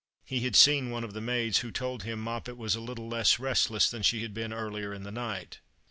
He 0.25 0.39
had 0.39 0.55
seen 0.55 0.89
one 0.89 1.03
of 1.03 1.13
the 1.13 1.21
maids, 1.21 1.59
who 1.59 1.69
told 1.69 2.01
him 2.01 2.25
Mojjpet 2.25 2.57
was 2.57 2.73
a 2.73 2.81
little 2.81 3.07
less 3.07 3.37
restless 3.37 3.87
than 3.87 4.01
she 4.01 4.23
had 4.23 4.33
been 4.33 4.51
earlier 4.51 4.95
in 4.95 5.03
the 5.03 5.11
night. 5.11 5.59